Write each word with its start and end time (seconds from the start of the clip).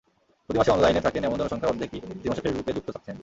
প্রতি 0.49 0.57
মাসে 0.59 0.71
অনলাইনে 0.71 1.01
থাকেন 1.01 1.21
এমন 1.23 1.37
জনসংখ্যার 1.39 1.71
অর্ধেকই 1.71 1.99
প্রতি 2.07 2.27
মাসে 2.29 2.41
ফেসবুকে 2.43 2.75
যুক্ত 2.75 2.89
থাকছেন। 2.89 3.15